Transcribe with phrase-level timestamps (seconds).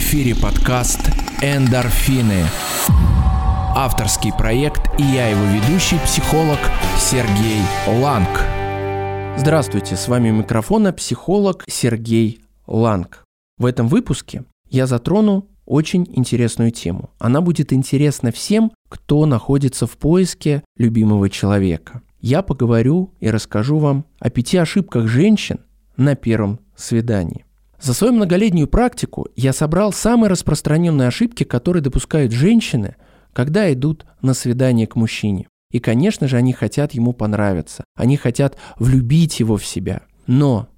[0.00, 1.10] эфире подкаст
[1.42, 2.46] «Эндорфины».
[3.76, 6.58] Авторский проект и я его ведущий, психолог
[6.98, 8.28] Сергей Ланг.
[9.36, 13.24] Здравствуйте, с вами у микрофона психолог Сергей Ланг.
[13.58, 17.10] В этом выпуске я затрону очень интересную тему.
[17.18, 22.00] Она будет интересна всем, кто находится в поиске любимого человека.
[22.22, 25.60] Я поговорю и расскажу вам о пяти ошибках женщин
[25.98, 27.44] на первом свидании.
[27.80, 32.96] За свою многолетнюю практику я собрал самые распространенные ошибки, которые допускают женщины,
[33.32, 35.48] когда идут на свидание к мужчине.
[35.72, 40.02] И, конечно же, они хотят ему понравиться, они хотят влюбить его в себя.
[40.26, 40.68] Но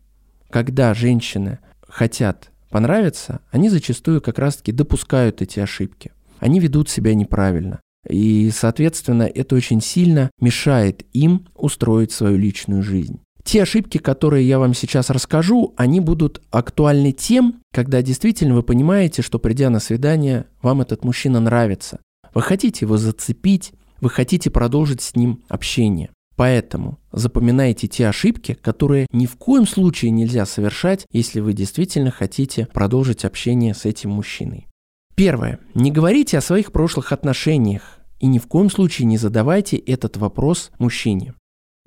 [0.51, 6.13] когда женщины хотят понравиться, они зачастую как раз-таки допускают эти ошибки.
[6.39, 7.81] Они ведут себя неправильно.
[8.09, 13.21] И, соответственно, это очень сильно мешает им устроить свою личную жизнь.
[13.45, 19.23] Те ошибки, которые я вам сейчас расскажу, они будут актуальны тем, когда действительно вы понимаете,
[19.23, 22.01] что придя на свидание, вам этот мужчина нравится.
[22.35, 26.11] Вы хотите его зацепить, вы хотите продолжить с ним общение.
[26.37, 32.67] Поэтому запоминайте те ошибки, которые ни в коем случае нельзя совершать, если вы действительно хотите
[32.73, 34.67] продолжить общение с этим мужчиной.
[35.15, 35.59] Первое.
[35.75, 40.71] Не говорите о своих прошлых отношениях и ни в коем случае не задавайте этот вопрос
[40.79, 41.35] мужчине.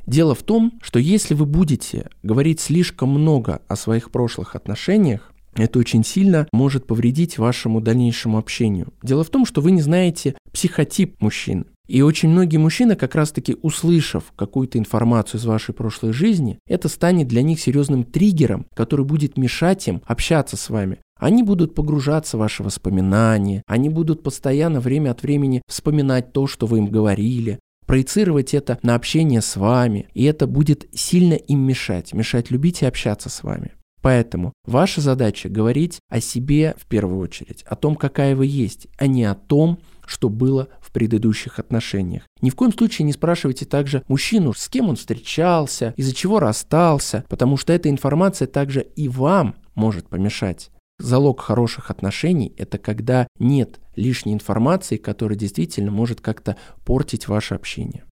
[0.08, 5.80] Дело в том, что если вы будете говорить слишком много о своих прошлых отношениях, это
[5.80, 8.94] очень сильно может повредить вашему дальнейшему общению.
[9.02, 11.67] Дело в том, что вы не знаете психотип мужчин.
[11.88, 17.28] И очень многие мужчины, как раз-таки услышав какую-то информацию из вашей прошлой жизни, это станет
[17.28, 20.98] для них серьезным триггером, который будет мешать им общаться с вами.
[21.17, 26.66] Они будут погружаться в ваши воспоминания, они будут постоянно время от времени вспоминать то, что
[26.66, 32.14] вы им говорили, проецировать это на общение с вами, и это будет сильно им мешать,
[32.14, 33.72] мешать любить и общаться с вами.
[34.05, 39.08] Поэтому ваша задача говорить о себе в первую очередь, о том, какая вы есть, а
[39.08, 42.22] не о том, что было в предыдущих отношениях.
[42.42, 47.26] Ни в коем случае не спрашивайте также мужчину, с кем он встречался, из-за чего расстался,
[47.30, 50.70] потому что эта информация также и вам может помешать.
[50.99, 58.04] Залог хороших отношений– это когда нет лишней информации, которая действительно может как-то портить ваше общение.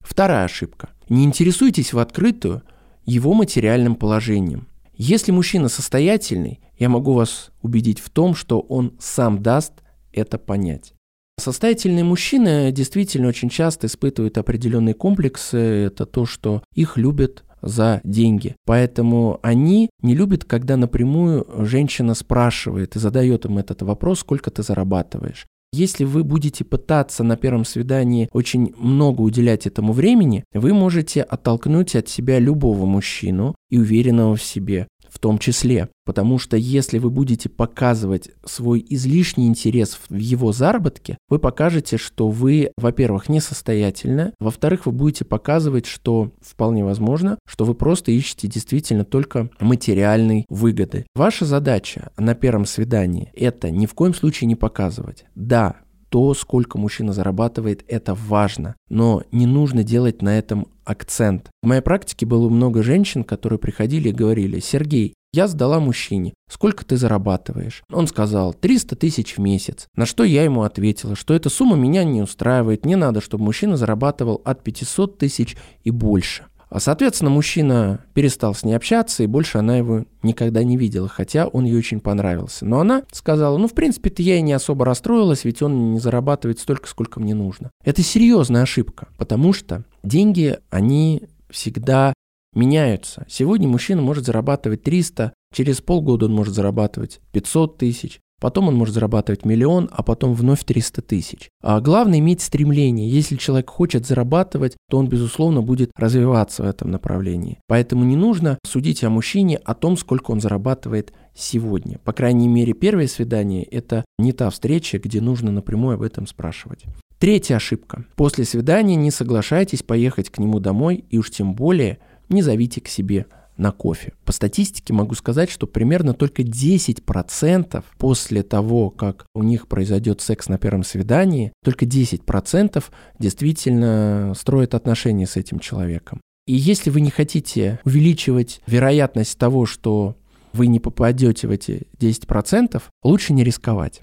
[0.00, 0.90] Вторая ошибка.
[1.08, 2.62] Не интересуйтесь в открытую
[3.04, 4.68] его материальным положением.
[4.94, 9.72] Если мужчина состоятельный, я могу вас убедить в том, что он сам даст
[10.12, 10.94] это понять.
[11.38, 15.56] Состоятельные мужчины действительно очень часто испытывают определенные комплексы.
[15.56, 18.56] Это то, что их любят за деньги.
[18.64, 24.62] Поэтому они не любят, когда напрямую женщина спрашивает и задает им этот вопрос, сколько ты
[24.62, 25.46] зарабатываешь.
[25.72, 31.94] Если вы будете пытаться на первом свидании очень много уделять этому времени, вы можете оттолкнуть
[31.94, 35.88] от себя любого мужчину и уверенного в себе в том числе.
[36.04, 42.28] Потому что если вы будете показывать свой излишний интерес в его заработке, вы покажете, что
[42.28, 49.04] вы, во-первых, несостоятельны, во-вторых, вы будете показывать, что вполне возможно, что вы просто ищете действительно
[49.04, 51.06] только материальной выгоды.
[51.14, 55.24] Ваша задача на первом свидании– это ни в коем случае не показывать.
[55.34, 55.76] Да,
[56.10, 58.76] то, сколько мужчина зарабатывает, это важно.
[58.88, 61.50] Но не нужно делать на этом акцент.
[61.62, 66.84] В моей практике было много женщин, которые приходили и говорили, Сергей, я сдала мужчине, сколько
[66.84, 67.84] ты зарабатываешь?
[67.92, 69.86] Он сказал, 300 тысяч в месяц.
[69.94, 73.76] На что я ему ответила, что эта сумма меня не устраивает, не надо, чтобы мужчина
[73.76, 76.46] зарабатывал от 500 тысяч и больше.
[76.70, 81.48] А, соответственно, мужчина перестал с ней общаться, и больше она его никогда не видела, хотя
[81.48, 82.64] он ей очень понравился.
[82.64, 86.60] Но она сказала, ну, в принципе-то я и не особо расстроилась, ведь он не зарабатывает
[86.60, 87.70] столько, сколько мне нужно.
[87.84, 92.14] Это серьезная ошибка, потому что деньги, они всегда
[92.54, 93.26] меняются.
[93.28, 98.94] Сегодня мужчина может зарабатывать 300, через полгода он может зарабатывать 500 тысяч, Потом он может
[98.94, 101.50] зарабатывать миллион, а потом вновь 300 тысяч.
[101.62, 103.08] А главное иметь стремление.
[103.08, 107.58] Если человек хочет зарабатывать, то он, безусловно, будет развиваться в этом направлении.
[107.68, 111.98] Поэтому не нужно судить о мужчине о том, сколько он зарабатывает сегодня.
[111.98, 116.84] По крайней мере, первое свидание– это не та встреча, где нужно напрямую об этом спрашивать.
[117.18, 118.06] Третья ошибка.
[118.16, 121.98] После свидания не соглашайтесь поехать к нему домой и уж тем более
[122.30, 123.26] не зовите к себе
[123.60, 124.14] на кофе.
[124.24, 130.48] По статистике могу сказать, что примерно только 10% после того, как у них произойдет секс
[130.48, 132.82] на первом свидании, только 10%
[133.18, 136.20] действительно строят отношения с этим человеком.
[136.46, 140.16] И если вы не хотите увеличивать вероятность того, что
[140.52, 144.00] вы не попадете в эти 10%, лучше не рисковать.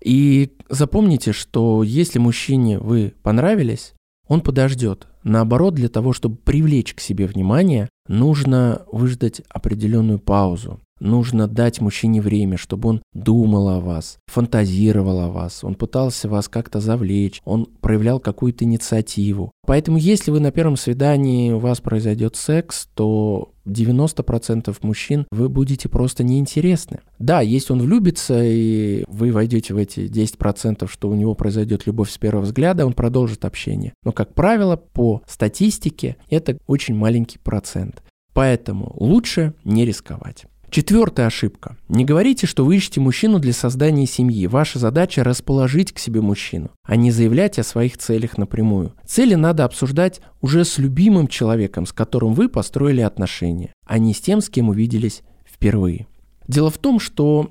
[0.00, 3.94] И запомните, что если мужчине вы понравились,
[4.28, 5.06] он подождет.
[5.22, 10.80] Наоборот, для того, чтобы привлечь к себе внимание, нужно выждать определенную паузу.
[10.98, 16.48] нужно дать мужчине время, чтобы он думал о вас, фантазировал о вас, он пытался вас
[16.48, 19.52] как-то завлечь, он проявлял какую-то инициативу.
[19.66, 25.88] Поэтому если вы на первом свидании у вас произойдет секс, то 90% мужчин вы будете
[25.88, 27.00] просто неинтересны.
[27.18, 32.10] Да, если он влюбится, и вы войдете в эти 10%, что у него произойдет любовь
[32.10, 33.92] с первого взгляда, он продолжит общение.
[34.04, 38.02] Но, как правило, по статистике это очень маленький процент.
[38.32, 40.44] Поэтому лучше не рисковать.
[40.76, 41.78] Четвертая ошибка.
[41.88, 44.46] Не говорите, что вы ищете мужчину для создания семьи.
[44.46, 48.92] Ваша задача– расположить к себе мужчину, а не заявлять о своих целях напрямую.
[49.06, 54.20] Цели надо обсуждать уже с любимым человеком, с которым вы построили отношения, а не с
[54.20, 56.08] тем, с кем увиделись впервые.
[56.46, 57.50] Дело в том, что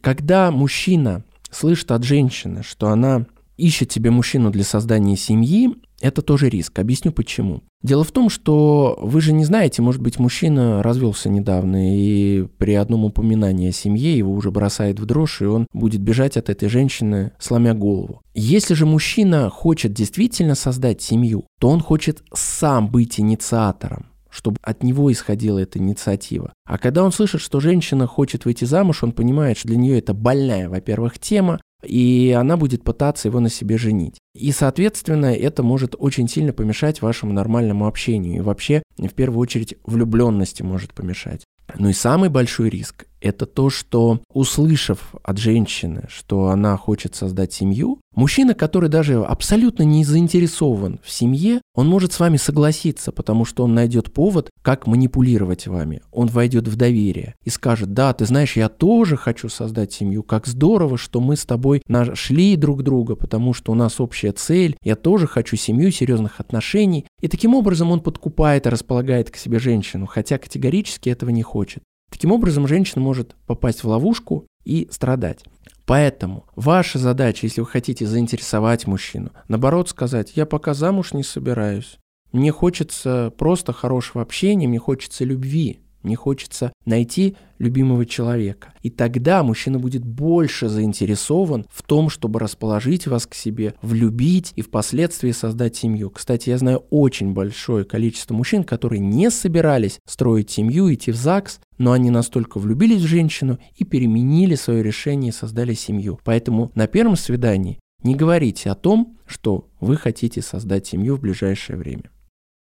[0.00, 3.26] когда мужчина слышит от женщины, что она
[3.60, 5.70] ищет себе мужчину для создания семьи,
[6.00, 6.78] это тоже риск.
[6.78, 7.62] Объясню почему.
[7.82, 12.74] Дело в том, что вы же не знаете, может быть, мужчина развелся недавно, и при
[12.74, 16.68] одном упоминании о семье его уже бросает в дрожь, и он будет бежать от этой
[16.68, 18.22] женщины, сломя голову.
[18.34, 24.84] Если же мужчина хочет действительно создать семью, то он хочет сам быть инициатором чтобы от
[24.84, 26.52] него исходила эта инициатива.
[26.64, 30.14] А когда он слышит, что женщина хочет выйти замуж, он понимает, что для нее это
[30.14, 34.18] больная, во-первых, тема, и она будет пытаться его на себе женить.
[34.34, 38.36] И, соответственно, это может очень сильно помешать вашему нормальному общению.
[38.36, 41.44] И вообще, в первую очередь, влюбленности может помешать.
[41.78, 47.52] Ну и самый большой риск– это то, что, услышав от женщины, что она хочет создать
[47.52, 53.44] семью, мужчина, который даже абсолютно не заинтересован в семье, он может с вами согласиться, потому
[53.44, 56.02] что он найдет повод, как манипулировать вами.
[56.10, 60.46] Он войдет в доверие и скажет, да, ты знаешь, я тоже хочу создать семью, как
[60.46, 64.96] здорово, что мы с тобой нашли друг друга, потому что у нас общая цель, я
[64.96, 67.06] тоже хочу семью, серьезных отношений.
[67.20, 71.82] И таким образом он подкупает и располагает к себе женщину, хотя категорически этого не хочет.
[72.10, 75.44] Таким образом, женщина может попасть в ловушку и страдать.
[75.86, 81.98] Поэтому ваша задача, если вы хотите заинтересовать мужчину, наоборот сказать, я пока замуж не собираюсь,
[82.32, 85.80] мне хочется просто хорошего общения, мне хочется любви.
[86.02, 88.72] Мне хочется найти любимого человека.
[88.82, 94.62] И тогда мужчина будет больше заинтересован в том, чтобы расположить вас к себе, влюбить и
[94.62, 96.08] впоследствии создать семью.
[96.08, 101.60] Кстати, я знаю очень большое количество мужчин, которые не собирались строить семью, идти в ЗАГС,
[101.80, 106.20] но они настолько влюбились в женщину и переменили свое решение и создали семью.
[106.24, 111.78] Поэтому на первом свидании не говорите о том, что вы хотите создать семью в ближайшее
[111.78, 112.10] время.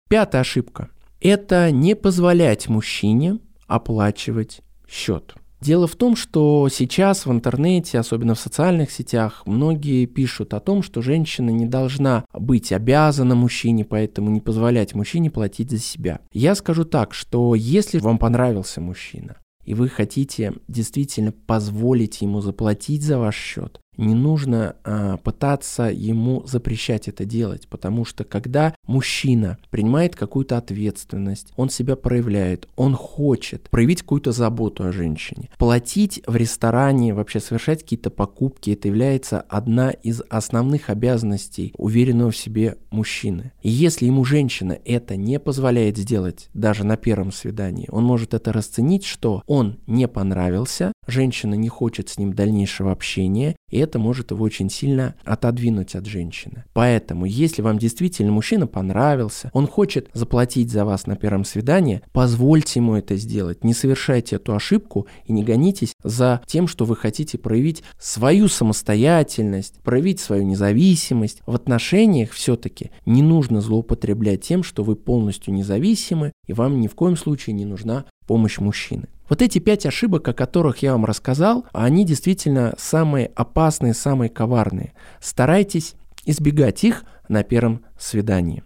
[0.09, 0.89] Пятая ошибка
[1.21, 5.35] это не позволять мужчине оплачивать счет.
[5.65, 10.83] Дело в том, что сейчас в интернете, особенно в социальных сетях, многие пишут о том,
[10.83, 16.19] что женщина не должна быть обязана мужчине, поэтому не позволять мужчине платить за себя.
[16.31, 23.01] Я скажу так, что если вам понравился мужчина, и вы хотите действительно позволить ему заплатить
[23.01, 29.57] за ваш счет, не нужно а, пытаться ему запрещать это делать, потому что когда мужчина
[29.69, 36.35] принимает какую-то ответственность, он себя проявляет, он хочет проявить какую-то заботу о женщине, платить в
[36.35, 43.51] ресторане, вообще совершать какие-то покупки, это является одна из основных обязанностей уверенного в себе мужчины.
[43.61, 48.53] И если ему женщина это не позволяет сделать даже на первом свидании, он может это
[48.53, 54.31] расценить, что он не понравился, женщина не хочет с ним дальнейшего общения, и это может
[54.31, 56.63] его очень сильно отодвинуть от женщины.
[56.71, 62.79] Поэтому, если вам действительно мужчина понравился, он хочет заплатить за вас на первом свидании, позвольте
[62.79, 63.65] ему это сделать.
[63.65, 69.81] Не совершайте эту ошибку и не гонитесь за тем, что вы хотите проявить свою самостоятельность,
[69.81, 71.41] проявить свою независимость.
[71.45, 76.95] В отношениях все-таки не нужно злоупотреблять тем, что вы полностью независимы, и вам ни в
[76.95, 79.09] коем случае не нужна помощь мужчины.
[79.27, 84.93] Вот эти пять ошибок, о которых я вам рассказал, они действительно самые опасные, самые коварные.
[85.19, 88.63] Старайтесь избегать их на первом свидании.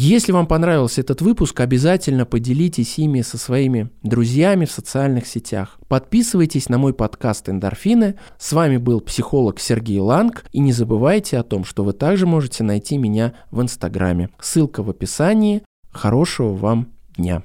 [0.00, 5.76] Если вам понравился этот выпуск, обязательно поделитесь ими со своими друзьями в социальных сетях.
[5.88, 8.14] Подписывайтесь на мой подкаст «Эндорфины».
[8.38, 10.44] С вами был психолог Сергей Ланг.
[10.52, 14.30] И не забывайте о том, что вы также можете найти меня в Инстаграме.
[14.40, 15.64] Ссылка в описании.
[15.90, 17.42] Хорошего вам дня.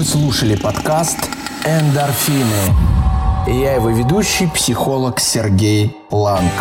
[0.00, 1.18] Вы слушали подкаст
[1.62, 2.74] «Эндорфины».
[3.46, 6.54] Я его ведущий, психолог Сергей Ланг.